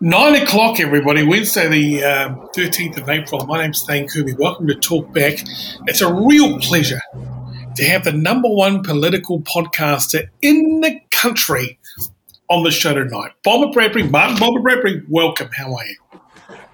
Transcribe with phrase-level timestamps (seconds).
[0.00, 1.24] Nine o'clock, everybody.
[1.24, 3.44] Wednesday, the uh, thirteenth of April.
[3.46, 4.34] My name's Thane Kirby.
[4.34, 5.40] Welcome to Talk Back.
[5.86, 7.00] It's a real pleasure
[7.74, 11.80] to have the number one political podcaster in the country
[12.48, 13.32] on the show tonight.
[13.42, 15.02] Bomber Bradbury, Martyn Bomber Bradbury.
[15.08, 15.50] Welcome.
[15.56, 15.96] How are you?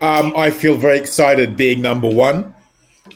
[0.00, 2.54] Um, I feel very excited being number one.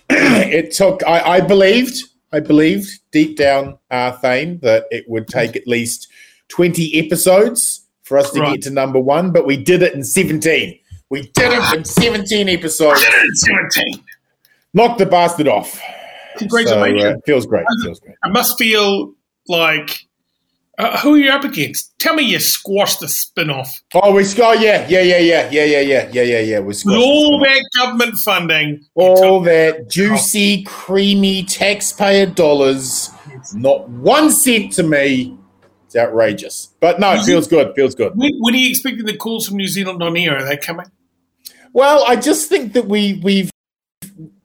[0.10, 1.02] it took.
[1.06, 2.02] I, I, believed.
[2.32, 6.08] I believed deep down, uh, Thane, that it would take at least
[6.48, 8.54] twenty episodes for us to right.
[8.54, 10.78] get to number one, but we did it in 17.
[11.10, 13.02] We did it in 17 episodes.
[13.02, 13.34] did it in
[13.74, 14.04] 17.
[14.72, 15.80] Knocked the bastard off.
[16.38, 17.02] Congratulations.
[17.02, 17.66] So, uh, feels great.
[17.68, 18.16] It feels great.
[18.24, 19.14] I must feel
[19.46, 20.07] like
[20.78, 21.98] uh, who are you up against?
[21.98, 23.82] Tell me you squashed the spin off.
[23.94, 26.60] Oh, we oh yeah, yeah, yeah, yeah, yeah, yeah, yeah, yeah, yeah, yeah.
[26.60, 33.10] We squashed all that government funding, all that juicy, creamy taxpayer dollars.
[33.54, 35.36] Not one cent to me.
[35.86, 36.68] It's outrageous.
[36.80, 37.74] But no, it feels good.
[37.74, 38.12] Feels good.
[38.14, 40.36] When, when are you expecting the calls from New Zealand on air?
[40.36, 40.86] Are they coming?
[41.72, 43.50] Well, I just think that we we've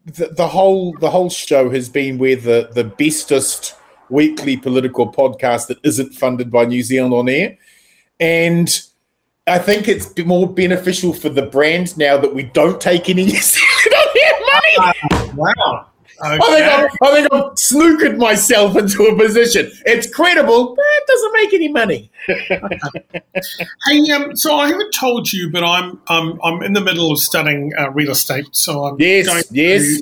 [0.06, 3.76] the, the whole the whole show has been where the the bestest
[4.09, 7.58] weekly political podcast that isn't funded by New Zealand on air,
[8.20, 8.82] and
[9.45, 13.42] I think it's more beneficial for the brand now that we don't take any New
[13.42, 15.34] Zealand on air money.
[15.36, 15.88] Wow.
[16.22, 16.38] Okay.
[16.42, 19.72] I think I think I'm snookered myself into a position.
[19.86, 22.11] It's credible, but it doesn't make any money.
[23.88, 27.20] hey, um, so I haven't told you, but I'm I'm I'm in the middle of
[27.20, 28.47] studying uh, real estate.
[28.52, 30.02] So I'm yes, going yes,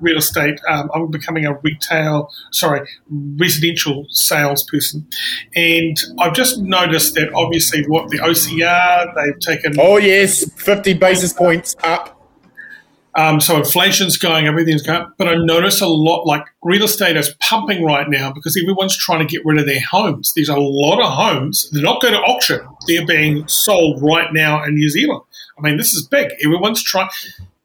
[0.00, 0.60] real estate.
[0.68, 5.08] Um, I'm becoming a retail, sorry, residential salesperson,
[5.56, 9.74] and I've just noticed that obviously what the OCR they've taken.
[9.78, 12.17] Oh yes, fifty basis points up
[13.18, 15.10] um, so inflation's going, everything's going.
[15.16, 19.18] But I notice a lot like real estate is pumping right now because everyone's trying
[19.18, 20.32] to get rid of their homes.
[20.36, 21.68] There's a lot of homes.
[21.72, 22.60] They're not going to auction.
[22.86, 25.22] They're being sold right now in New Zealand.
[25.58, 26.30] I mean, this is big.
[26.44, 27.08] Everyone's trying.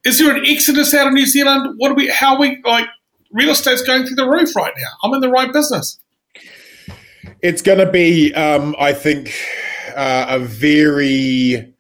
[0.04, 1.76] Is there an exodus out of New Zealand?
[1.78, 2.08] What are we?
[2.08, 2.88] How are we like?
[3.32, 4.90] Real estate's going through the roof right now.
[5.04, 6.00] I'm in the right business.
[7.44, 9.36] It's going to be, um, I think,
[9.96, 11.73] uh, a very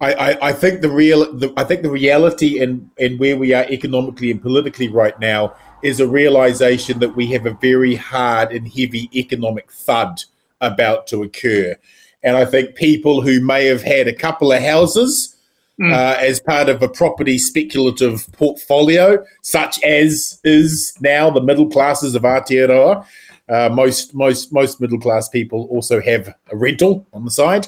[0.00, 3.52] I, I, I, think the real the, I think the reality in, in where we
[3.52, 8.52] are economically and politically right now is a realization that we have a very hard
[8.52, 10.22] and heavy economic thud
[10.60, 11.76] about to occur.
[12.22, 15.36] And I think people who may have had a couple of houses
[15.80, 15.92] mm.
[15.92, 22.14] uh, as part of a property speculative portfolio, such as is now the middle classes
[22.14, 23.06] of Aotearoa,
[23.48, 27.66] uh, most most most middle class people also have a rental on the side.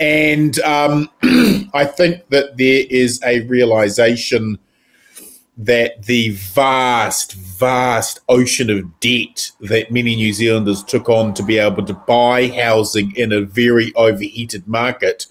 [0.00, 1.10] And um,
[1.74, 4.58] I think that there is a realization
[5.56, 11.58] that the vast, vast ocean of debt that many New Zealanders took on to be
[11.58, 15.26] able to buy housing in a very overheated market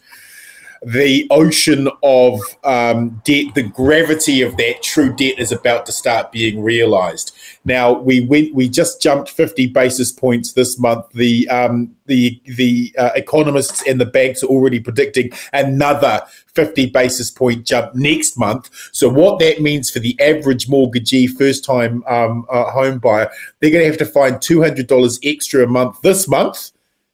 [0.84, 6.32] the ocean of um, debt, the gravity of that true debt is about to start
[6.32, 7.36] being realized.
[7.66, 11.06] Now we went, we just jumped 50 basis points this month.
[11.14, 16.22] The um, the the uh, economists and the banks are already predicting another
[16.54, 18.70] 50 basis point jump next month.
[18.94, 23.30] So what that means for the average mortgagee, first time um, uh, home buyer,
[23.60, 26.72] they're going to have to find $200 extra a month this month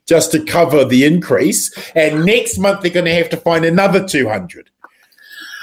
[0.07, 1.73] just to cover the increase.
[1.95, 4.69] And next month they're going to have to find another 200.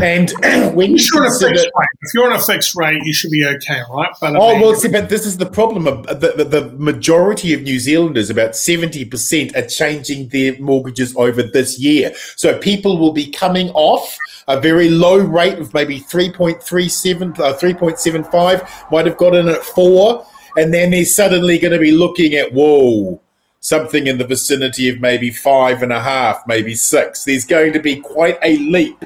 [0.03, 0.31] And
[0.75, 3.81] when you are consider, rate, if you're on a fixed rate, you should be okay,
[3.93, 4.11] right?
[4.21, 5.85] But oh well, see, but this is the problem.
[5.85, 11.43] The, the, the majority of New Zealanders, about seventy percent, are changing their mortgages over
[11.43, 12.13] this year.
[12.37, 14.17] So people will be coming off
[14.49, 18.63] a very low rate of maybe three point three seven, uh, three point seven five,
[18.91, 20.27] might have got in at four,
[20.57, 23.21] and then they're suddenly going to be looking at whoa
[23.61, 27.25] something in the vicinity of maybe five and a half, maybe six.
[27.25, 29.05] There's going to be quite a leap.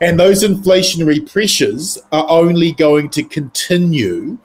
[0.00, 4.38] And those inflationary pressures are only going to continue.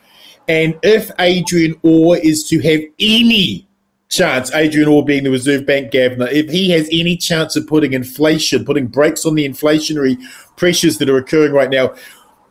[0.48, 3.68] And if Adrian Orr is to have any
[4.10, 7.94] chance, Adrian Orr being the Reserve Bank governor, if he has any chance of putting
[7.94, 10.18] inflation, putting brakes on the inflationary
[10.56, 11.94] pressures that are occurring right now,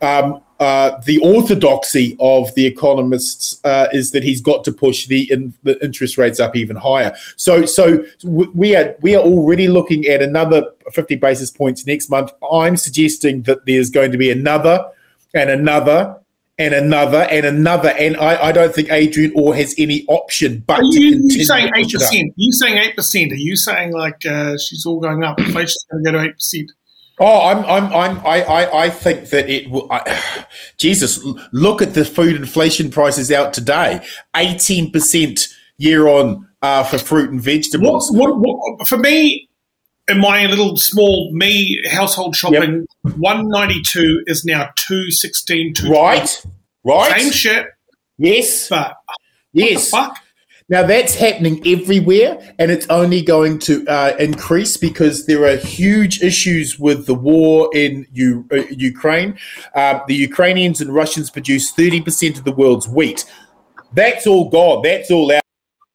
[0.01, 5.29] um, uh, the orthodoxy of the economists uh, is that he's got to push the,
[5.29, 7.13] in, the interest rates up even higher.
[7.35, 10.63] So, so we are we are already looking at another
[10.93, 12.31] 50 basis points next month.
[12.51, 14.89] I'm suggesting that there's going to be another
[15.33, 16.17] and another
[16.57, 20.79] and another and another, and I, I don't think Adrian Orr has any option but
[20.79, 21.37] are you, to.
[21.37, 22.33] You saying eight percent?
[22.37, 23.31] You saying eight percent?
[23.31, 25.39] Are you saying like uh, she's all going up?
[25.39, 26.71] Inflation's going to go to eight percent?
[27.19, 29.87] Oh, I'm, I'm, I'm, I, I, I think that it will.
[29.91, 30.45] I,
[30.77, 34.05] Jesus, look at the food inflation prices out today.
[34.35, 38.11] Eighteen percent year on uh, for fruit and vegetables.
[38.11, 39.47] What, what, what, for me,
[40.07, 43.15] in my little small me household shopping, yep.
[43.17, 45.73] one ninety two is now two sixteen.
[45.87, 46.45] Right,
[46.83, 47.21] right.
[47.21, 47.67] Same shit.
[48.17, 48.95] Yes, but
[49.51, 49.89] yes.
[49.89, 50.17] fuck.
[50.69, 56.21] Now that's happening everywhere, and it's only going to uh, increase because there are huge
[56.21, 59.37] issues with the war in U- uh, Ukraine.
[59.75, 63.25] Uh, the Ukrainians and Russians produce thirty percent of the world's wheat.
[63.93, 64.81] That's all gone.
[64.83, 65.42] That's all out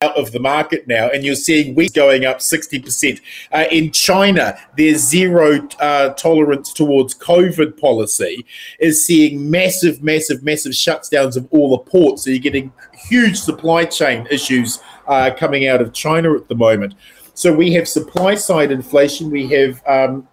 [0.00, 3.20] out of the market now, and you're seeing wheat going up 60%.
[3.50, 8.46] Uh, in China, their zero uh, tolerance towards COVID policy
[8.78, 12.22] is seeing massive, massive, massive shutdowns of all the ports.
[12.22, 14.78] So you're getting huge supply chain issues
[15.08, 16.94] uh, coming out of China at the moment.
[17.34, 20.28] So we have supply side inflation, we have um,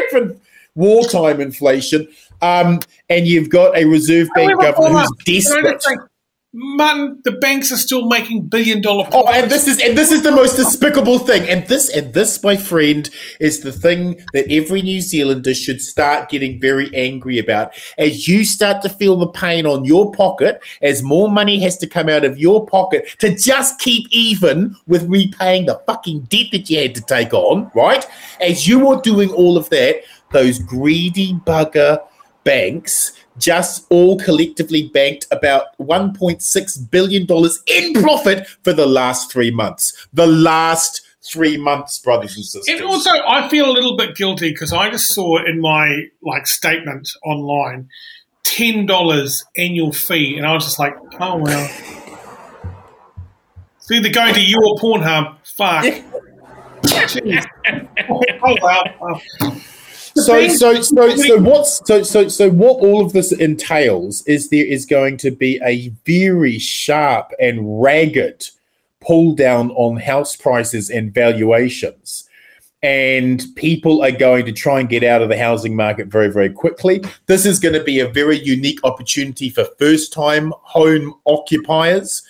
[0.74, 2.08] wartime inflation,
[2.40, 5.84] um, and you've got a Reserve Bank governor who's desperate
[6.56, 9.06] man, the banks are still making billion dollar.
[9.12, 11.48] Oh, and this is and this is the most despicable thing.
[11.48, 13.08] And this and this, my friend,
[13.40, 17.74] is the thing that every New Zealander should start getting very angry about.
[17.98, 21.86] As you start to feel the pain on your pocket, as more money has to
[21.86, 26.70] come out of your pocket to just keep even with repaying the fucking debt that
[26.70, 28.06] you had to take on, right?
[28.40, 32.02] As you are doing all of that, those greedy bugger
[32.44, 37.26] banks just all collectively banked about $1.6 billion
[37.66, 40.06] in profit for the last three months.
[40.12, 42.68] The last three months, brothers and sisters.
[42.68, 46.46] And also, I feel a little bit guilty because I just saw in my like
[46.46, 47.88] statement online
[48.44, 51.70] ten dollars annual fee, and I was just like, oh well.
[53.76, 55.36] it's either going to you or Pornhub.
[55.44, 55.84] Fuck.
[58.44, 59.20] oh well
[60.16, 64.66] so, so, so, so, what's so, so, so, what all of this entails is there
[64.66, 68.50] is going to be a very sharp and ragged
[69.06, 72.28] pull down on house prices and valuations.
[72.82, 76.50] And people are going to try and get out of the housing market very, very
[76.50, 77.02] quickly.
[77.26, 82.22] This is going to be a very unique opportunity for first time home occupiers.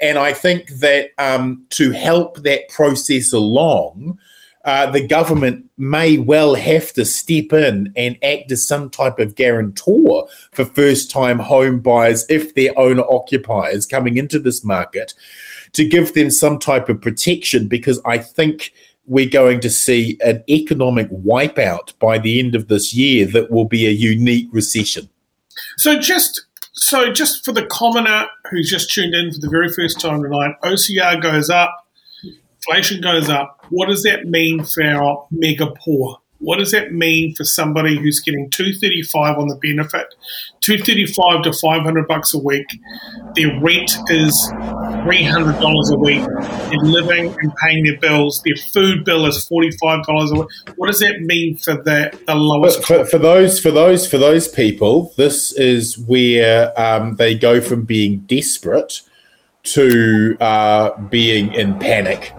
[0.00, 4.18] And I think that um, to help that process along,
[4.64, 9.34] uh, the government may well have to step in and act as some type of
[9.34, 15.14] guarantor for first time home buyers if they're owner occupiers coming into this market
[15.72, 18.72] to give them some type of protection because I think
[19.06, 23.64] we're going to see an economic wipeout by the end of this year that will
[23.64, 25.08] be a unique recession.
[25.76, 30.00] So just so just for the commoner who's just tuned in for the very first
[30.00, 31.86] time tonight, OCR goes up,
[32.70, 36.18] inflation goes up, what does that mean for our mega poor?
[36.38, 40.14] What does that mean for somebody who's getting 235 on the benefit,
[40.60, 42.66] 235 to 500 bucks a week?
[43.34, 46.24] Their rent is $300 a week.
[46.70, 48.40] They're living and paying their bills.
[48.46, 50.48] Their food bill is $45 a week.
[50.76, 52.84] What does that mean for the, the lowest?
[52.84, 57.84] For, for, those, for those, for those people, this is where um, they go from
[57.84, 59.02] being desperate
[59.62, 62.32] to uh, being in panic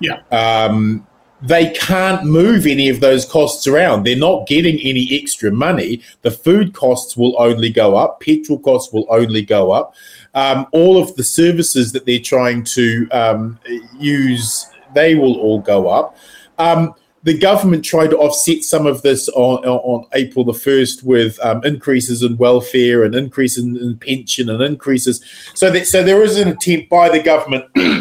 [0.00, 0.22] yeah.
[0.30, 1.06] Um,
[1.42, 4.04] they can't move any of those costs around.
[4.04, 6.02] They're not getting any extra money.
[6.22, 8.20] The food costs will only go up.
[8.20, 9.94] Petrol costs will only go up.
[10.34, 13.58] Um, all of the services that they're trying to um,
[13.98, 16.16] use, they will all go up.
[16.58, 21.38] Um, the government tried to offset some of this on, on April the 1st with
[21.44, 25.22] um, increases in welfare and increases in, in pension and increases.
[25.54, 27.66] So that so there is an attempt by the government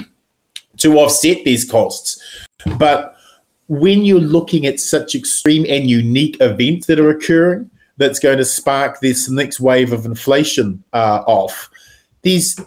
[0.79, 2.21] to offset these costs.
[2.77, 3.15] But
[3.67, 8.45] when you're looking at such extreme and unique events that are occurring, that's going to
[8.45, 11.69] spark this next wave of inflation uh, off.
[12.23, 12.59] There's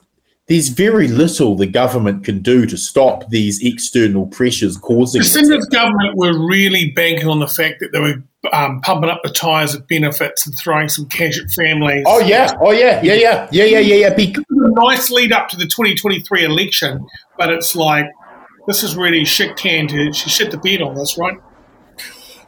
[0.49, 5.23] there's very little the government can do to stop these external pressures causing.
[5.23, 9.31] The government were really banking on the fact that they were um, pumping up the
[9.31, 12.05] tires of benefits and throwing some cash at families.
[12.07, 14.07] Oh yeah, oh yeah, yeah, yeah, yeah, yeah, yeah, yeah.
[14.09, 14.17] A
[14.75, 17.07] nice lead up to the 2023 election,
[17.39, 18.07] but it's like
[18.67, 19.91] this is really shit canned.
[19.91, 21.39] She shit the beat on this, right?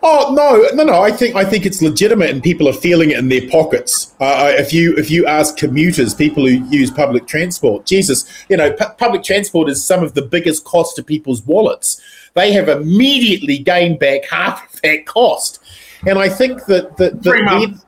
[0.07, 1.03] Oh no, no, no!
[1.03, 4.15] I think I think it's legitimate, and people are feeling it in their pockets.
[4.21, 8.57] Uh, uh if you if you ask commuters, people who use public transport, Jesus, you
[8.59, 12.03] know, pu- public transport is some of the biggest cost to people's wallets.
[12.35, 15.59] They have immediately gained back half of that cost,
[16.07, 17.81] and I think that that, that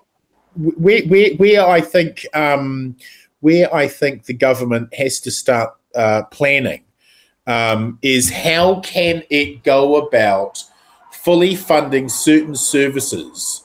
[0.56, 2.96] where, where, where I think um,
[3.40, 6.84] where I think the government has to start uh, planning
[7.46, 10.62] um, is how can it go about
[11.12, 13.64] fully funding certain services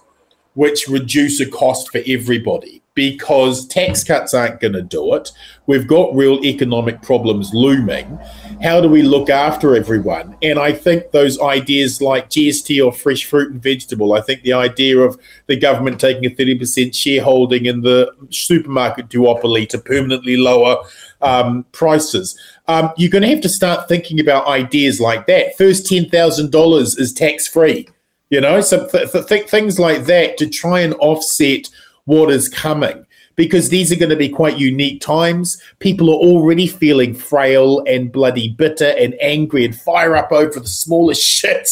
[0.54, 5.32] which reduce a cost for everybody because tax cuts aren't going to do it.
[5.66, 8.20] We've got real economic problems looming.
[8.62, 10.36] How do we look after everyone?
[10.42, 14.54] And I think those ideas like GST or fresh fruit and vegetable, I think the
[14.54, 20.84] idea of the government taking a 30% shareholding in the supermarket duopoly to permanently lower
[21.22, 22.38] um, prices.
[22.68, 25.58] Um, you're going to have to start thinking about ideas like that.
[25.58, 27.88] First $10,000 is tax free.
[28.30, 31.68] You know, so th- th- things like that to try and offset
[32.12, 33.06] what is coming
[33.38, 35.62] because these are going to be quite unique times.
[35.80, 40.68] People are already feeling frail and bloody bitter and angry and fire up over the
[40.68, 41.70] smallest shit.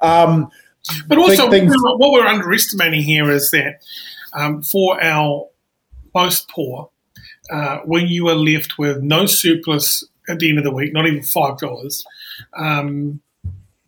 [0.00, 0.50] Um,
[1.06, 3.82] but also, things- what we're underestimating here is that
[4.32, 5.46] um, for our
[6.14, 6.90] most poor,
[7.50, 11.06] uh, when you are left with no surplus at the end of the week, not
[11.06, 12.02] even five dollars,
[12.56, 13.20] um,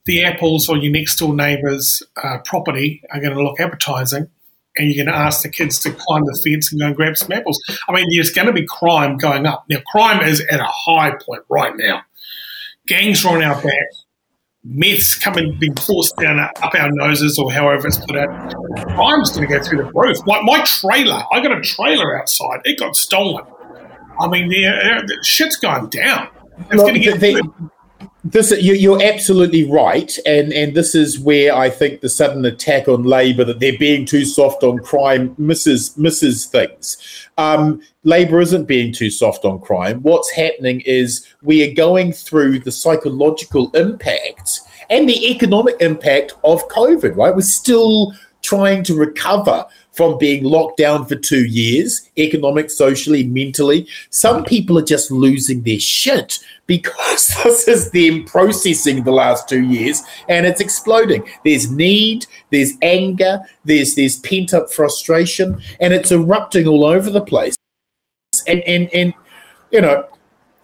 [0.05, 4.29] the apples or your next door neighbour's uh, property are going to look appetising
[4.77, 7.17] and you're going to ask the kids to climb the fence and go and grab
[7.17, 7.61] some apples.
[7.89, 9.65] I mean, there's going to be crime going up.
[9.69, 12.03] Now, crime is at a high point right now.
[12.87, 13.73] Gangs are on our back.
[14.67, 18.55] Meth's coming, being forced down up our noses, or however it's put out.
[18.95, 20.19] Crime's going to go through the roof.
[20.27, 22.61] My, my trailer, I got a trailer outside.
[22.65, 23.45] It got stolen.
[24.19, 24.63] I mean, the,
[25.07, 26.29] the shit's going down.
[26.71, 27.21] It's going to get.
[27.21, 27.71] The,
[28.25, 32.89] this you, are absolutely right, and and this is where I think the sudden attack
[32.89, 36.97] on Labor that they're being too soft on crime misses misses things.
[37.37, 40.01] Um, Labor isn't being too soft on crime.
[40.03, 46.67] What's happening is we are going through the psychological impact and the economic impact of
[46.69, 47.17] COVID.
[47.17, 53.25] Right, we're still trying to recover from being locked down for two years, economic, socially,
[53.25, 53.87] mentally.
[54.11, 59.63] Some people are just losing their shit because this is them processing the last two
[59.63, 61.29] years and it's exploding.
[61.45, 67.23] There's need, there's anger, there's there's pent up frustration, and it's erupting all over the
[67.23, 67.57] place.
[68.47, 69.15] And and and
[69.71, 70.07] you know,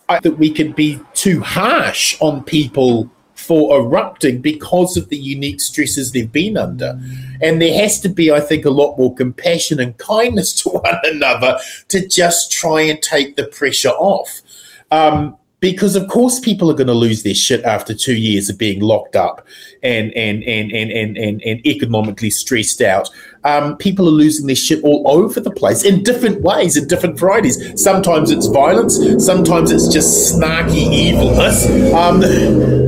[0.08, 5.60] I, that we could be too harsh on people for erupting because of the unique
[5.60, 7.00] stresses they've been under.
[7.40, 10.98] And there has to be, I think, a lot more compassion and kindness to one
[11.04, 14.42] another to just try and take the pressure off.
[14.90, 18.58] Um, because of course people are going to lose their shit after two years of
[18.58, 19.46] being locked up
[19.82, 23.08] and and and and and and, and economically stressed out.
[23.44, 27.18] Um, people are losing their shit all over the place in different ways, in different
[27.18, 27.82] varieties.
[27.82, 31.66] Sometimes it's violence, sometimes it's just snarky evilness.
[31.94, 32.20] Um,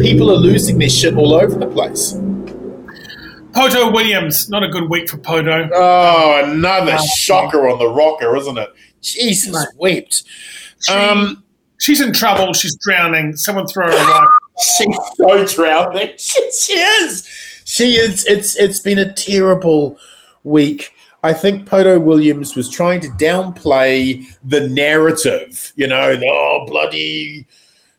[0.00, 2.14] people are losing their shit all over the place.
[3.54, 5.68] Poto Williams, not a good week for Poto.
[5.74, 8.70] Oh, another uh, shocker on the rocker, isn't it?
[9.02, 9.68] Jesus mate.
[9.76, 10.24] wept.
[10.90, 11.44] Um,
[11.82, 12.52] she's in trouble.
[12.52, 13.36] She's drowning.
[13.36, 14.26] Someone throw her a away.
[14.60, 16.10] she's so drowning.
[16.16, 17.26] She, she is.
[17.64, 18.24] She is.
[18.26, 19.98] It's it's been a terrible
[20.44, 20.92] week.
[21.24, 25.72] I think Poto Williams was trying to downplay the narrative.
[25.76, 27.46] You know, oh bloody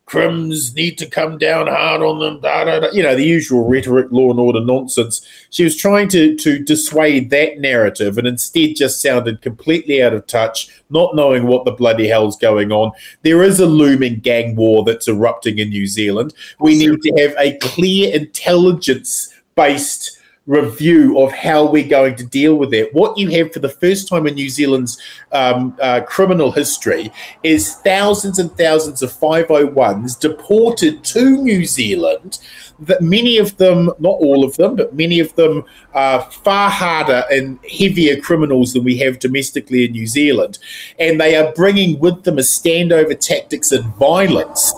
[0.05, 2.91] crims need to come down hard on them, da, da, da.
[2.91, 5.25] you know, the usual rhetoric, law and order nonsense.
[5.50, 10.27] She was trying to, to dissuade that narrative and instead just sounded completely out of
[10.27, 12.91] touch, not knowing what the bloody hell's going on.
[13.22, 16.33] There is a looming gang war that's erupting in New Zealand.
[16.60, 22.55] We need to have a clear intelligence based review of how we're going to deal
[22.55, 22.93] with it.
[22.93, 27.12] What you have for the first time in New Zealand's um, uh, criminal history
[27.43, 32.39] is thousands and thousands of 501s deported to New Zealand
[32.80, 35.63] that many of them, not all of them, but many of them
[35.94, 40.60] are far harder and heavier criminals than we have domestically in New Zealand.
[41.00, 44.74] And they are bringing with them a standover tactics and violence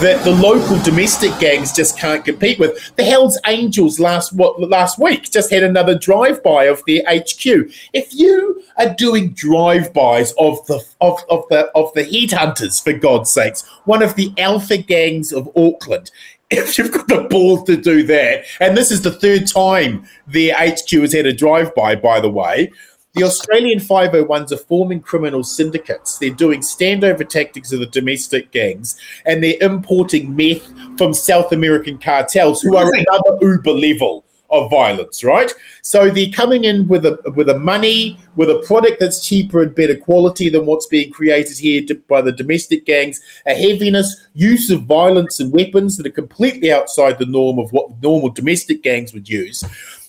[0.00, 2.94] that the local domestic gangs just can't compete with.
[2.96, 7.70] The Hells Angels last what last week just had another drive-by of their HQ.
[7.92, 13.32] If you are doing drive-bys of the of, of the of the headhunters, for God's
[13.32, 16.10] sakes, one of the alpha gangs of Auckland,
[16.50, 20.54] if you've got the balls to do that, and this is the third time their
[20.54, 22.70] HQ has had a drive-by, by the way,
[23.14, 26.18] the Australian 501s are forming criminal syndicates.
[26.18, 31.98] They're doing standover tactics of the domestic gangs, and they're importing meth from South American
[31.98, 35.52] cartels, who are another Uber level of violence, right?
[35.82, 39.74] So they're coming in with a with a money, with a product that's cheaper and
[39.74, 44.84] better quality than what's being created here by the domestic gangs, a heaviness, use of
[44.84, 49.28] violence and weapons that are completely outside the norm of what normal domestic gangs would
[49.28, 49.64] use.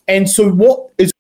[0.08, 1.12] And so what is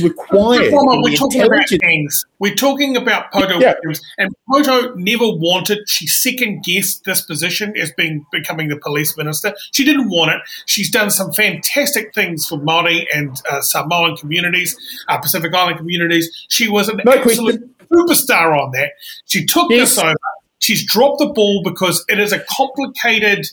[0.00, 0.72] required.
[0.72, 2.24] we're talking about things.
[2.38, 3.74] We're talking about Poto yeah.
[3.82, 5.88] Williams, and Poto never wanted.
[5.88, 9.54] She second guessed this position as being becoming the police minister.
[9.72, 10.42] She didn't want it.
[10.66, 14.76] She's done some fantastic things for Maori and uh, Samoan communities,
[15.08, 16.30] uh, Pacific Island communities.
[16.48, 17.74] She was an no absolute question.
[17.92, 18.92] superstar on that.
[19.26, 19.90] She took yes.
[19.94, 20.14] this over.
[20.58, 23.46] She's dropped the ball because it is a complicated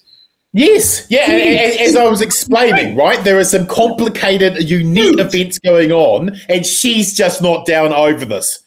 [0.55, 1.25] Yes, yeah.
[1.79, 7.15] as I was explaining, right, there are some complicated, unique events going on, and she's
[7.15, 8.59] just not down over this.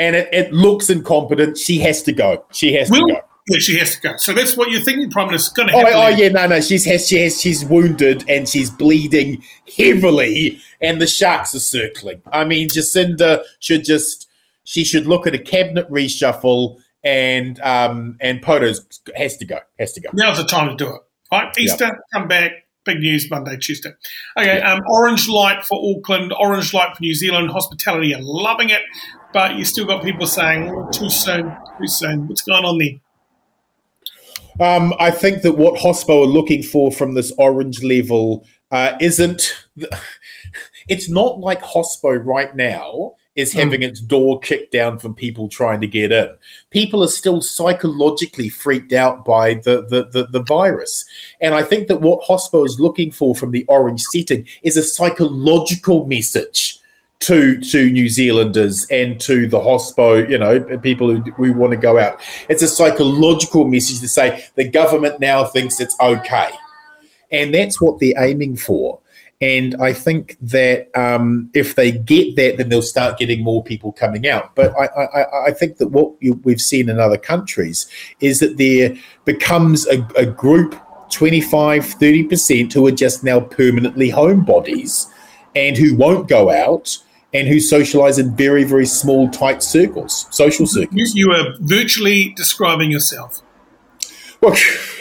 [0.00, 1.56] And it, it looks incompetent.
[1.56, 2.44] She has to go.
[2.50, 3.20] She has Will, to go.
[3.48, 4.16] Yeah, she has to go.
[4.16, 6.60] So that's what you're thinking, Prime Minister's going to oh, oh, yeah, no, no.
[6.60, 9.42] She's has, she has, she's wounded and she's bleeding
[9.76, 12.22] heavily, and the sharks are circling.
[12.32, 14.28] I mean, Jacinda should just
[14.64, 19.58] she should look at a cabinet reshuffle, and um, and Poto's has to go.
[19.78, 20.10] Has to go.
[20.12, 21.00] Now's the time to do it.
[21.32, 21.94] Right, Easter, yep.
[22.12, 22.52] come back.
[22.84, 23.92] Big news Monday, Tuesday.
[24.38, 24.64] Okay, yep.
[24.64, 27.50] um, orange light for Auckland, orange light for New Zealand.
[27.50, 28.80] Hospitality are loving it,
[29.32, 32.26] but you still got people saying oh, too soon, too soon.
[32.26, 33.00] What's going on there?
[34.66, 39.66] Um, I think that what Hospo are looking for from this orange level uh, isn't.
[40.88, 43.58] It's not like Hospo right now is hmm.
[43.58, 43.88] having mm.
[43.88, 46.28] its door kicked down from people trying to get in.
[46.70, 51.04] People are still psychologically freaked out by the, the, the, the, virus.
[51.40, 54.82] And I think that what Hospo is looking for from the orange setting is a
[54.82, 56.80] psychological message
[57.20, 61.76] to to New Zealanders and to the hospo, you know, people who we want to
[61.76, 62.20] go out.
[62.48, 66.50] It's a psychological message to say the government now thinks it's okay,
[67.30, 68.98] and that's what they're aiming for.
[69.40, 73.90] And I think that um, if they get that, then they'll start getting more people
[73.92, 74.54] coming out.
[74.54, 77.86] But I, I, I think that what you, we've seen in other countries
[78.20, 78.94] is that there
[79.24, 80.78] becomes a, a group,
[81.10, 85.06] 25, 30%, who are just now permanently homebodies
[85.54, 86.98] and who won't go out
[87.32, 91.14] and who socialize in very, very small, tight circles, social circles.
[91.14, 93.40] You, you are virtually describing yourself.
[94.42, 94.54] Well,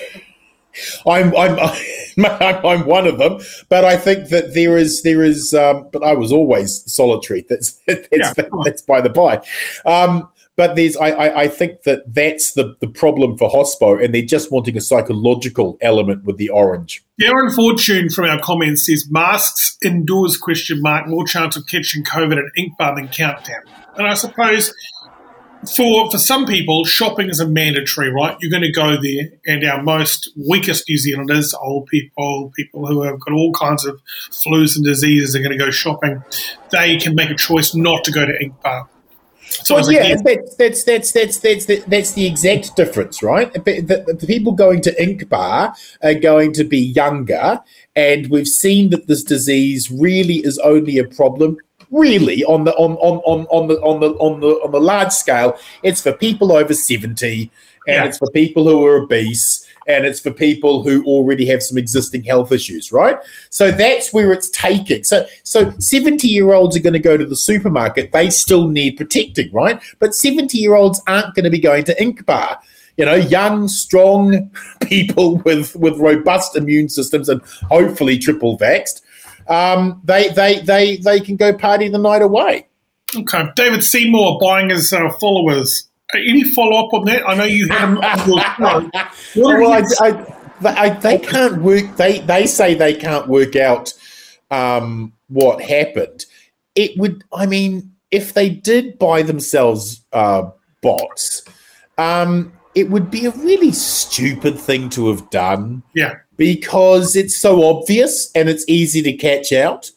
[1.08, 5.54] I'm, I'm, I'm one of them, but I think that there is there is.
[5.54, 7.46] Um, but I was always solitary.
[7.48, 8.34] That's that's, yeah.
[8.64, 9.42] that's by the by.
[9.86, 14.14] Um, but there's I, I, I think that that's the, the problem for Hospo, and
[14.14, 17.02] they're just wanting a psychological element with the orange.
[17.22, 22.34] Darren Fortune from our comments says masks indoors question mark more chance of catching COVID
[22.34, 23.62] at Ink Bar than countdown,
[23.96, 24.74] and I suppose
[25.76, 28.38] for for some people, shopping is a mandatory, right?
[28.40, 33.04] You're going to go there, and our most weakest New Zealanders, old people, people who
[33.04, 36.24] have got all kinds of flus and diseases, are going to go shopping.
[36.72, 38.88] They can make a choice not to go to Inkbar.
[39.50, 43.52] So well, yeah, that's, that's that's that's that's the, that's the exact difference, right?
[43.52, 47.60] The, the, the, people going to Inkbar are going to be younger,
[47.96, 51.58] and we've seen that this disease really is only a problem
[51.92, 55.12] really on the on on on on the on the on the on the large
[55.12, 57.52] scale, it's for people over seventy,
[57.88, 58.06] and yeah.
[58.06, 62.24] it's for people who are obese, and it's for people who already have some existing
[62.24, 63.18] health issues, right?
[63.50, 65.04] So that's where it's taking.
[65.04, 68.98] So so seventy year olds are going to go to the supermarket; they still need
[68.98, 69.82] protecting, right?
[70.00, 72.58] But seventy year olds aren't going to be going to Inkbar
[72.98, 79.02] you know, young, strong people with with robust immune systems and hopefully triple vaxxed
[79.50, 82.68] um, they they they they can go party the night away.
[83.16, 85.90] Okay, David Seymour buying his uh, followers.
[86.14, 87.28] Any follow up on that?
[87.28, 87.96] I know you had him.
[89.36, 90.26] well, I, I,
[90.66, 91.98] I, they can't work.
[91.98, 93.94] They they say they can't work out
[94.52, 96.26] um, what happened.
[96.76, 97.24] It would.
[97.34, 100.50] I mean, if they did buy themselves uh,
[100.82, 101.44] bots,
[101.98, 105.84] um, it would be a really stupid thing to have done.
[105.94, 109.92] Yeah because it's so obvious and it's easy to catch out.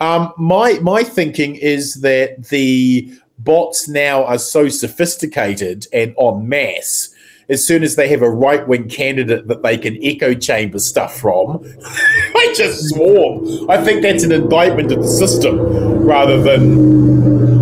[0.00, 7.14] Um, my my thinking is that the bots now are so sophisticated and en masse.
[7.50, 11.20] As soon as they have a right wing candidate that they can echo chamber stuff
[11.20, 11.62] from,
[12.34, 13.70] they just swarm.
[13.70, 15.58] I think that's an indictment of the system
[16.06, 17.53] rather than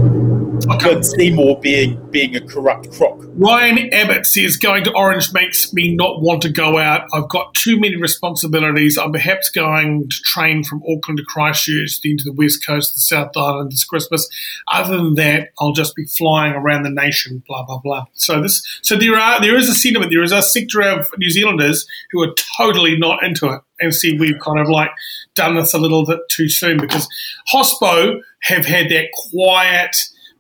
[0.67, 3.25] than Seymour being being a corrupt crook.
[3.35, 7.09] Ryan Abbott says going to Orange makes me not want to go out.
[7.13, 8.99] I've got too many responsibilities.
[8.99, 13.01] I'm perhaps going to train from Auckland to Christchurch, then to the West Coast, the
[13.01, 14.29] South Island this Christmas.
[14.69, 17.43] Other than that, I'll just be flying around the nation.
[17.47, 18.07] Blah blah blah.
[18.15, 20.11] So this, so there are there is a sentiment.
[20.11, 24.17] There is a sector of New Zealanders who are totally not into it and see
[24.17, 24.91] we've kind of like
[25.35, 27.09] done this a little bit too soon because
[27.53, 29.97] Hospo have had that quiet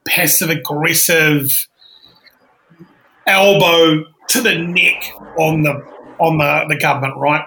[0.07, 1.49] passive aggressive
[3.27, 5.73] elbow to the neck on the
[6.19, 7.45] on the, the government, right?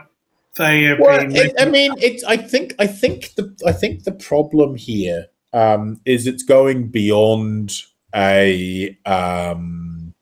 [0.57, 1.19] They have well.
[1.29, 2.23] It, I mean, it's.
[2.23, 2.75] I think.
[2.79, 3.55] I think the.
[3.65, 7.73] I think the problem here um, is it's going beyond
[8.13, 10.13] a um,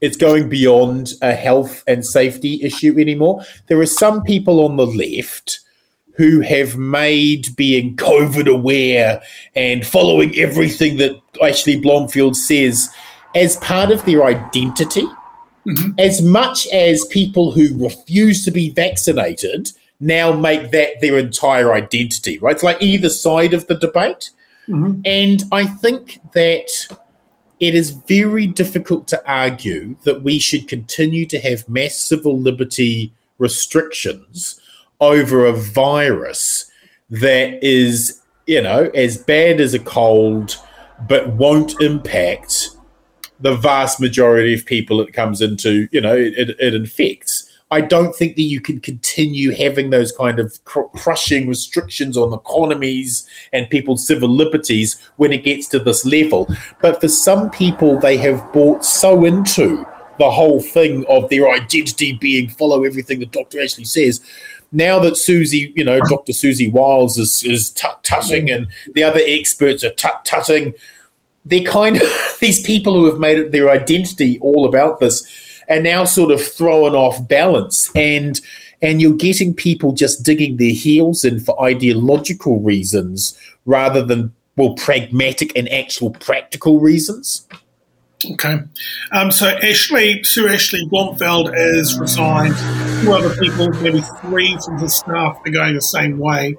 [0.00, 3.42] it's going beyond a health and safety issue anymore.
[3.66, 5.60] There are some people on the left
[6.14, 9.22] who have made being COVID aware
[9.54, 12.90] and following everything that Ashley Bloomfield says
[13.34, 15.06] as part of their identity.
[15.66, 15.92] Mm-hmm.
[15.98, 19.70] As much as people who refuse to be vaccinated
[20.00, 22.54] now make that their entire identity, right?
[22.54, 24.30] It's like either side of the debate.
[24.68, 25.00] Mm-hmm.
[25.04, 26.68] And I think that
[27.60, 33.12] it is very difficult to argue that we should continue to have mass civil liberty
[33.38, 34.60] restrictions
[35.02, 36.70] over a virus
[37.10, 40.56] that is, you know, as bad as a cold,
[41.06, 42.70] but won't impact
[43.40, 47.48] the vast majority of people it comes into, you know, it, it infects.
[47.72, 52.32] I don't think that you can continue having those kind of cr- crushing restrictions on
[52.32, 56.48] economies and people's civil liberties when it gets to this level.
[56.80, 59.84] But for some people, they have bought so into
[60.18, 63.60] the whole thing of their identity being follow everything that Dr.
[63.60, 64.20] Ashley says.
[64.72, 66.32] Now that Siouxsie, you know, Dr.
[66.32, 70.74] Siouxsie Wiles is, is tut tutting and the other experts are tut tutting,
[71.44, 72.08] they're kind of
[72.40, 75.26] these people who have made it their identity all about this
[75.68, 78.40] are now sort of thrown off balance and
[78.80, 84.74] and you're getting people just digging their heels in for ideological reasons rather than well
[84.74, 87.46] pragmatic and actual practical reasons.
[88.32, 88.58] Okay.
[89.12, 92.54] Um, so Ashley, Sue Ashley Bloomfield is resigned.
[93.02, 96.56] Two other people, maybe three from the staff, are going the same way.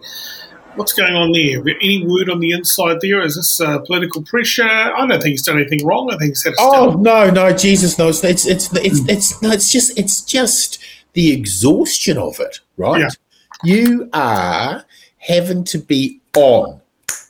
[0.76, 1.64] What's going on there?
[1.82, 3.22] Any word on the inside there?
[3.22, 4.64] Is this uh, political pressure?
[4.64, 6.12] I don't think he's done anything wrong.
[6.12, 6.56] I think he's had.
[6.60, 8.22] oh no, no, Jesus knows.
[8.26, 9.52] It's it's it's it's, it's no.
[9.52, 13.02] It's just it's just the exhaustion of it, right?
[13.02, 13.10] Yeah.
[13.64, 14.84] You are
[15.20, 16.82] having to be on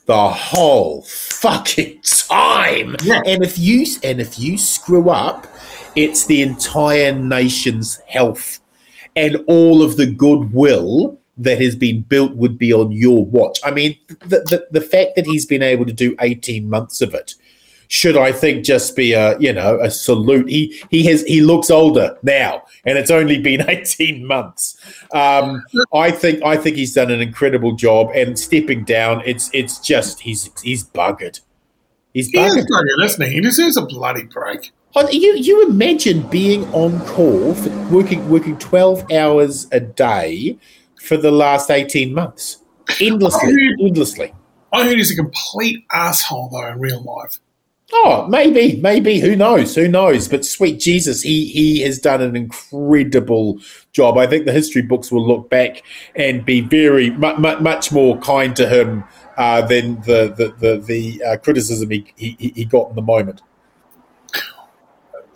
[0.06, 3.20] the whole fucking time, yeah.
[3.24, 5.46] and if you and if you screw up,
[5.94, 8.60] it's the entire nation's health
[9.16, 13.58] and all of the goodwill that has been built would be on your watch.
[13.64, 17.12] I mean, the, the, the fact that he's been able to do 18 months of
[17.14, 17.34] it
[17.88, 20.48] should I think just be a you know a salute.
[20.48, 24.76] He he has he looks older now, and it's only been eighteen months.
[25.12, 29.78] Um, I think I think he's done an incredible job, and stepping down, it's it's
[29.78, 31.40] just he's he's buggered.
[32.12, 33.34] He's buggered, he is buggered isn't he?
[33.34, 34.72] He deserves a bloody break.
[34.96, 40.58] You you imagine being on call for working working twelve hours a day
[41.04, 42.62] for the last 18 months.
[43.00, 43.52] Endlessly.
[43.52, 44.34] I endlessly.
[44.72, 47.38] I heard he's a complete asshole, though, in real life.
[47.92, 49.20] Oh, maybe, maybe.
[49.20, 49.74] Who knows?
[49.74, 50.26] Who knows?
[50.26, 53.60] But sweet Jesus, he he has done an incredible
[53.92, 54.16] job.
[54.16, 55.82] I think the history books will look back
[56.16, 59.04] and be very mu- mu- much more kind to him
[59.36, 63.42] uh, than the the the, the uh, criticism he, he he got in the moment.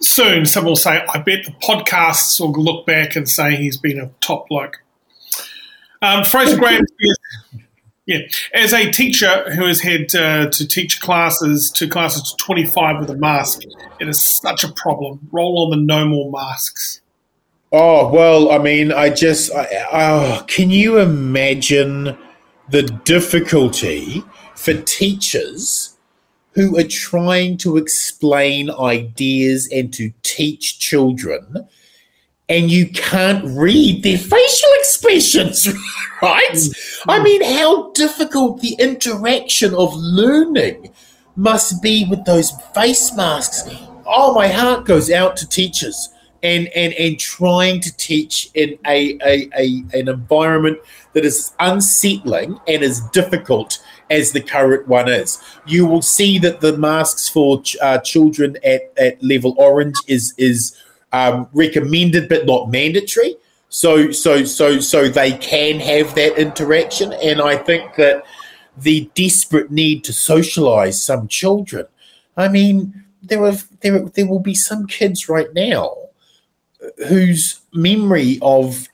[0.00, 4.00] Soon, someone will say, "I bet the podcasts will look back and say he's been
[4.00, 4.82] a top bloke."
[6.00, 6.84] Um, Fraser Graham
[8.08, 8.20] yeah,
[8.54, 13.10] as a teacher who has had uh, to teach classes to classes to 25 with
[13.10, 13.64] a mask,
[14.00, 15.28] it is such a problem.
[15.30, 17.02] Roll on the no more masks.
[17.70, 22.16] Oh, well, I mean, I just, I, oh, can you imagine
[22.70, 25.97] the difficulty for teachers
[26.58, 31.68] who are trying to explain ideas and to teach children
[32.48, 35.68] and you can't read their facial expressions,
[36.22, 36.50] right?
[36.50, 37.10] Mm-hmm.
[37.10, 40.90] I mean, how difficult the interaction of learning
[41.36, 43.62] must be with those face masks.
[44.04, 46.08] Oh, my heart goes out to teachers
[46.42, 50.78] and and and trying to teach in a, a, a an environment
[51.12, 53.78] that is unsettling and is difficult
[54.10, 55.38] as the current one is.
[55.66, 60.34] You will see that the masks for ch- uh, children at, at level orange is
[60.38, 60.76] is
[61.12, 63.36] um, recommended but not mandatory.
[63.68, 68.24] So so so so they can have that interaction, and I think that
[68.76, 71.86] the desperate need to socialize some children.
[72.36, 75.94] I mean, there are there there will be some kids right now
[77.08, 78.88] whose memory of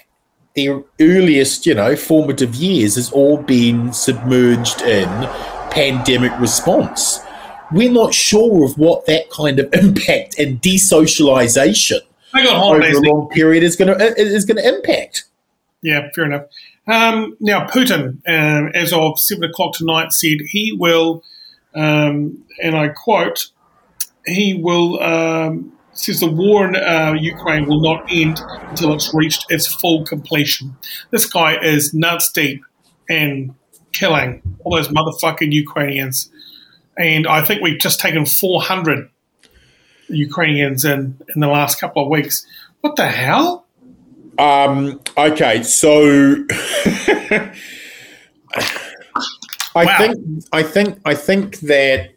[0.55, 5.09] their earliest, you know, formative years has all been submerged in
[5.71, 7.21] pandemic response
[7.73, 12.01] we're not sure of what that kind of impact and desocialization
[12.35, 15.25] over a long period is going to is going to impact.
[15.83, 16.47] Yeah, fair enough.
[16.87, 21.23] Um, now, Putin, um, as of seven o'clock tonight, said he will,
[21.75, 23.51] um, and I quote,
[24.27, 29.47] he will um, says the war in uh, Ukraine will not end until it's reached
[29.49, 30.77] its full completion.
[31.11, 32.63] This guy is nuts deep
[33.09, 33.55] and
[33.93, 36.31] killing all those motherfucking Ukrainians.
[36.99, 39.11] And I think we've just taken 400
[40.09, 42.47] Ukrainians in, in the last couple of weeks.
[42.81, 43.67] What the hell?
[44.39, 46.03] Um, okay, so
[49.77, 49.99] I wow.
[49.99, 52.15] think I think I think that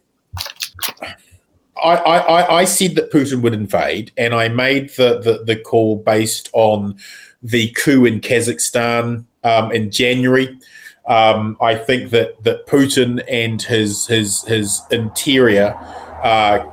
[1.83, 5.97] I, I, I said that Putin would invade, and I made the, the, the call
[5.97, 6.97] based on
[7.41, 10.57] the coup in Kazakhstan um, in January.
[11.07, 15.73] Um, I think that that Putin and his his his interior
[16.21, 16.65] uh,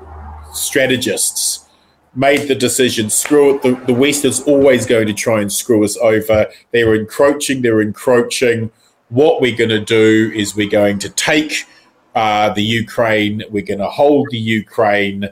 [0.53, 1.69] strategists
[2.17, 3.11] made the decision.
[3.11, 3.63] Screw it.
[3.63, 6.47] The, the West is always going to try and screw us over.
[6.73, 7.63] They're encroaching.
[7.63, 8.71] They're encroaching.
[9.09, 11.67] What we're going to do is we're going to take
[12.15, 13.43] uh, the Ukraine.
[13.51, 15.29] We're going to hold the Ukraine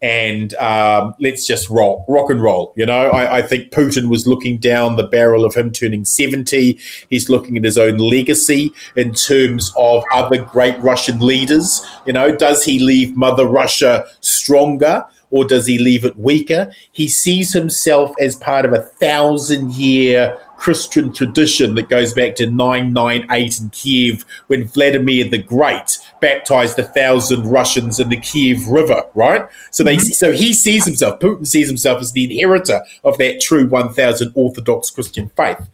[0.00, 2.72] and um, let's just rock, rock and roll.
[2.76, 6.78] You know, I, I, think Putin was looking down the barrel of him turning 70.
[7.10, 11.84] He's looking at his own legacy in terms of other great Russian leaders.
[12.06, 15.04] You know, does he leave Mother Russia stronger?
[15.30, 16.72] Or does he leave it weaker?
[16.92, 22.50] He sees himself as part of a thousand year Christian tradition that goes back to
[22.50, 29.04] 998 in Kiev when Vladimir the Great baptized a thousand Russians in the Kiev River,
[29.14, 29.48] right?
[29.70, 30.12] So they, mm-hmm.
[30.12, 34.90] so he sees himself, Putin sees himself as the inheritor of that true 1000 Orthodox
[34.90, 35.68] Christian faith.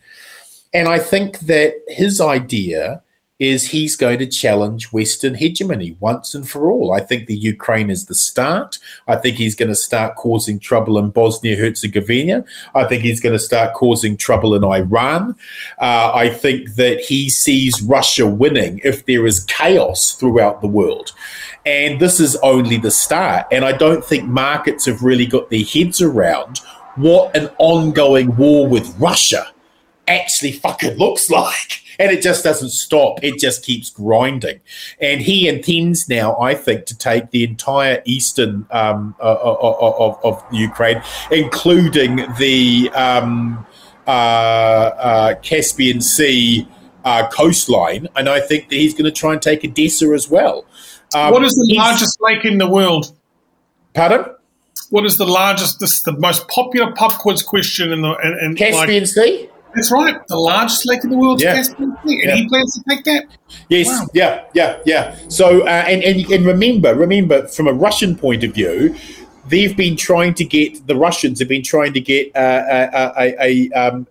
[0.75, 3.03] And I think that his idea
[3.41, 6.93] is he's going to challenge Western hegemony once and for all.
[6.93, 8.79] I think the Ukraine is the start.
[9.09, 12.45] I think he's going to start causing trouble in Bosnia Herzegovina.
[12.77, 15.35] I think he's going to start causing trouble in Iran.
[15.79, 21.13] Uh, I think that he sees Russia winning if there is chaos throughout the world.
[21.67, 23.47] And this is only the start.
[23.51, 26.59] And I don't think markets have really got their heads around
[26.95, 29.49] what an ongoing war with Russia
[30.07, 33.23] actually fucking looks like and it just doesn't stop.
[33.23, 34.61] It just keeps grinding.
[35.01, 39.97] And he intends now, I think, to take the entire eastern um, uh, uh, uh
[39.99, 43.67] of, of, Ukraine, including the um,
[44.07, 46.69] uh, uh, Caspian Sea
[47.05, 48.09] uh, coastline.
[48.17, 50.67] And I think that he's going to try and take Odessa as well.
[51.15, 53.15] Um, what is the largest lake in the world?
[53.95, 54.35] Pardon?
[54.91, 55.81] What is the largest?
[55.81, 59.49] This is the most popular pop quiz question in the in, in Caspian like, Sea.
[59.75, 60.27] That's right.
[60.29, 61.55] The largest lake in the world yeah.
[61.55, 62.35] Caspian Sea, and yeah.
[62.37, 63.27] he plans to take that.
[63.69, 64.07] Yes, wow.
[64.15, 65.17] yeah, yeah, yeah.
[65.29, 68.95] So, uh, and, and and remember, remember, from a Russian point of view,
[69.49, 73.43] they've been trying to get the Russians have been trying to get uh, a, a,
[73.43, 74.07] a um,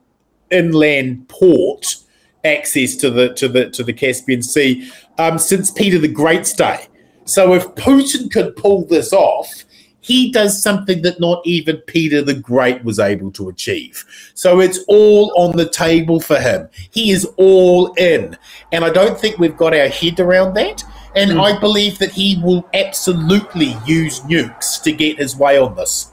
[0.51, 1.95] inland port
[2.43, 6.87] access to the to the to the Caspian Sea um, since Peter the Great's day.
[7.25, 9.63] So, if Putin could pull this off
[10.03, 14.05] he does something that not even Peter the Great was able to achieve.
[14.33, 16.67] So it's all on the table for him.
[16.91, 18.37] He is all in.
[18.73, 20.83] And I don't think we've got our head around that.
[21.15, 21.41] And mm.
[21.41, 26.11] I believe that he will absolutely use nukes to get his way on this.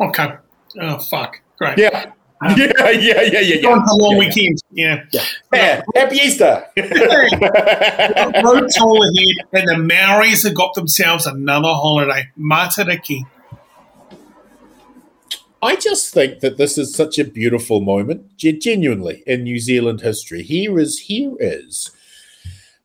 [0.00, 0.36] Okay.
[0.80, 1.42] Oh, fuck.
[1.58, 1.76] Great.
[1.76, 2.12] Yeah.
[2.42, 3.60] Um, yeah, yeah, yeah, yeah.
[3.60, 4.62] Going for long yeah, weekends.
[4.70, 5.04] Yeah.
[5.12, 5.24] Yeah.
[5.52, 5.82] yeah.
[5.94, 6.64] Happy Easter.
[6.78, 12.30] Road toll ahead, and the Maoris have got themselves another holiday.
[12.38, 13.26] Matariki.
[15.62, 20.42] I just think that this is such a beautiful moment, genuinely, in New Zealand history.
[20.42, 21.90] Here is here is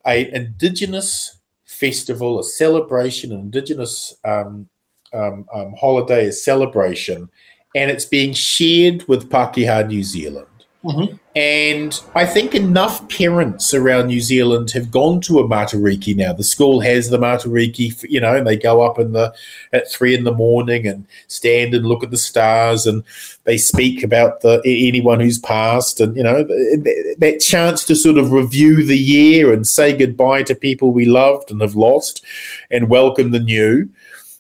[0.05, 4.67] a indigenous festival, a celebration, an indigenous um,
[5.13, 7.29] um, um, holiday, a celebration
[7.75, 10.47] and it's being shared with Pakeha New Zealand.
[10.85, 11.15] Mm-hmm.
[11.35, 16.31] And I think enough parents around New Zealand have gone to a Matariki now.
[16.31, 19.33] The school has the Matariki, you know, and they go up in the
[19.73, 23.03] at three in the morning and stand and look at the stars, and
[23.45, 28.31] they speak about the anyone who's passed, and you know that chance to sort of
[28.31, 32.23] review the year and say goodbye to people we loved and have lost,
[32.69, 33.89] and welcome the new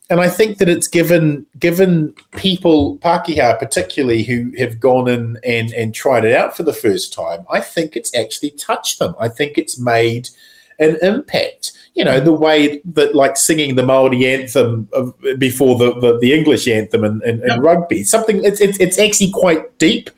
[0.09, 5.73] and I think that it's given given people Pakeha particularly who have gone in and,
[5.73, 9.15] and tried it out for the first time, I think it's actually touched them.
[9.19, 10.29] I think it's made
[10.79, 11.71] an impact.
[11.95, 14.89] You know, the way that like singing the Maori anthem
[15.37, 19.31] before the, the, the, English anthem in, in, in rugby, something it's, it's it's actually
[19.31, 20.09] quite deep,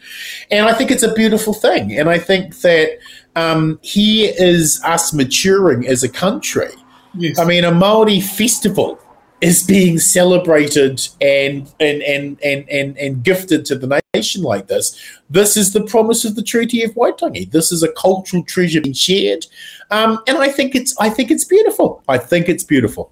[0.50, 1.98] and I think it's a beautiful thing.
[1.98, 2.98] And I think that
[3.36, 6.72] um, here is us maturing as a country.
[7.14, 7.38] Yes.
[7.38, 9.00] I mean, a Maori festival
[9.42, 15.00] is being celebrated and and, and and and and gifted to the nation like this.
[15.30, 17.52] This is the promise of the Treaty of Waitangi.
[17.52, 19.46] This is a cultural treasure being shared,
[19.92, 22.04] um, and I think it's I think it's beautiful.
[22.08, 23.12] I think it's beautiful.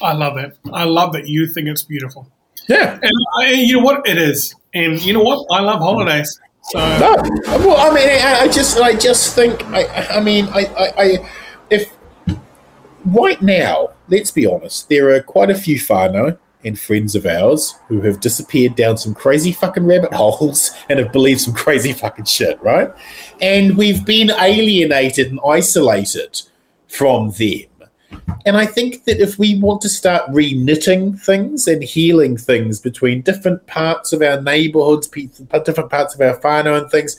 [0.00, 0.58] I love it.
[0.72, 2.28] I love that you think it's beautiful.
[2.68, 6.40] Yeah, and I, you know what it is, and you know what I love holidays.
[6.64, 7.16] So No,
[7.66, 11.30] well, I mean, I, I just, I just think, I, I mean, I, I, I,
[11.70, 11.92] if
[13.04, 17.74] right now, let's be honest, there are quite a few whānau and friends of ours
[17.88, 22.24] who have disappeared down some crazy fucking rabbit holes and have believed some crazy fucking
[22.24, 22.92] shit, right?
[23.40, 26.42] And we've been alienated and isolated
[26.88, 27.66] from them.
[28.44, 33.22] And I think that if we want to start re-knitting things and healing things between
[33.22, 37.16] different parts of our neighborhoods, different parts of our whānau and things,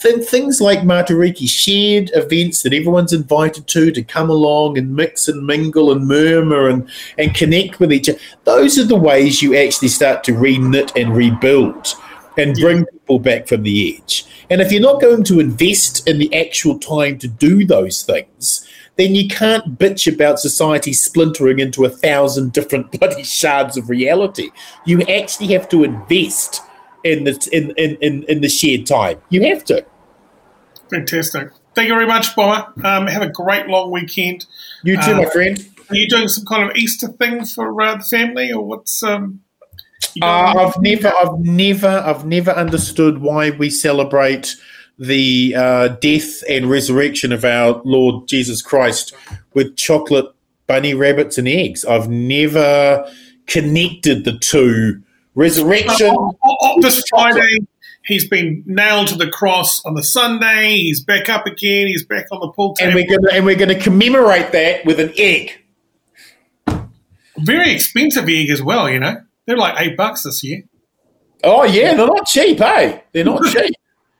[0.00, 5.28] th- things like Matariki, shared events that everyone's invited to to come along and mix
[5.28, 9.56] and mingle and murmur and, and connect with each other, those are the ways you
[9.56, 11.94] actually start to re-knit and rebuild
[12.36, 14.24] and bring people back from the edge.
[14.50, 18.66] And if you're not going to invest in the actual time to do those things,
[18.96, 24.50] then you can't bitch about society splintering into a thousand different bloody shards of reality.
[24.84, 26.62] You actually have to invest
[27.04, 29.20] in the in, in, in, in the shared time.
[29.30, 29.84] You have to.
[30.90, 31.50] fantastic.
[31.74, 32.72] Thank you very much, Bomber.
[32.84, 34.46] Um, have a great long weekend.
[34.82, 35.64] You too, Uh, my friend.
[35.90, 39.40] Are you doing some kind of Easter thing for uh, the family, or what's um?
[40.20, 44.56] Uh, I've never, I've never, I've never understood why we celebrate
[44.98, 49.14] the uh, death and resurrection of our Lord Jesus Christ
[49.54, 50.26] with chocolate
[50.66, 51.84] bunny rabbits and eggs.
[51.84, 53.08] I've never
[53.46, 55.02] connected the two.
[55.38, 56.16] Resurrection.
[56.80, 57.58] This Friday,
[58.04, 59.80] he's been nailed to the cross.
[59.84, 61.86] On the Sunday, he's back up again.
[61.86, 65.12] He's back on the pool and we're gonna and we're gonna commemorate that with an
[65.16, 65.52] egg.
[67.38, 68.90] Very expensive egg as well.
[68.90, 69.14] You know,
[69.46, 70.64] they're like eight bucks this year.
[71.44, 73.04] Oh yeah, they're not cheap, hey?
[73.12, 73.74] They're not cheap.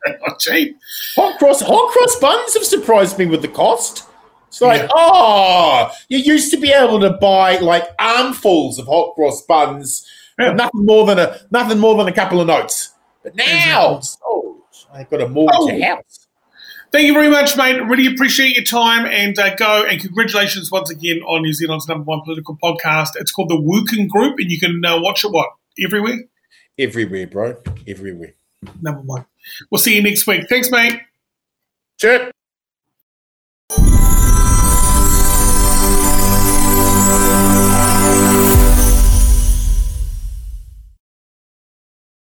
[0.07, 0.77] they're Not cheap.
[1.17, 4.05] Hot cross hot cross buns have surprised me with the cost.
[4.47, 4.89] It's like, Yeah.
[4.95, 10.07] oh, you used to be able to buy like armfuls of hot cross buns
[10.39, 10.53] Yeah.
[10.53, 12.93] nothing more than a nothing more than a couple of notes.
[13.23, 15.83] But now, oh, I've got a mortgage Oh.
[15.83, 16.27] house.
[16.91, 17.81] Thank you very much, mate.
[17.81, 22.05] Really appreciate your time and uh, go and congratulations once again on New Zealand's number
[22.05, 23.09] one political podcast.
[23.17, 25.49] It's called the Working Group, and you can uh, watch it what
[25.85, 26.21] everywhere.
[26.79, 27.57] Everywhere, bro.
[27.87, 28.35] Everywhere.
[28.81, 29.27] Number one.
[29.71, 30.49] We'll see you next week.
[30.49, 31.01] Thanks, mate.
[32.01, 32.33] Chirp.